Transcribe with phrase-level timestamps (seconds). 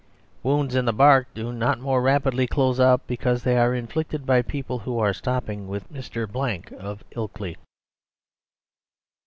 [0.41, 4.41] Wounds in the bark do not more rapidly close up because they are inflicted by
[4.41, 6.27] people who are stopping with Mr.
[6.27, 7.55] Blank of Ilkley.